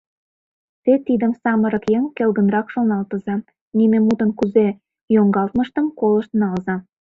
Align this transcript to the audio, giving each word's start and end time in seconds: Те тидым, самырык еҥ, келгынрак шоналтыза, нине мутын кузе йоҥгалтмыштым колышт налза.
Те 0.83 0.93
тидым, 1.05 1.31
самырык 1.41 1.85
еҥ, 1.97 2.03
келгынрак 2.17 2.67
шоналтыза, 2.73 3.35
нине 3.77 3.97
мутын 4.05 4.29
кузе 4.39 4.67
йоҥгалтмыштым 5.15 5.85
колышт 5.99 6.31
налза. 6.41 6.75